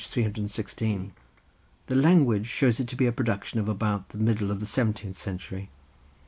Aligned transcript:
316; 0.03 1.11
the 1.85 1.93
language 1.93 2.47
shows 2.47 2.79
it 2.79 2.87
to 2.87 2.95
be 2.95 3.05
a 3.05 3.11
production 3.11 3.59
of 3.59 3.69
about 3.69 4.09
the 4.09 4.17
middle 4.17 4.49
of 4.49 4.59
the 4.59 4.65
seventeenth 4.65 5.15
century. 5.15 5.69